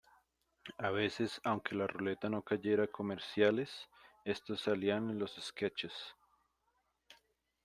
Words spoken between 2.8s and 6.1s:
comerciales, estos salían en los sketches.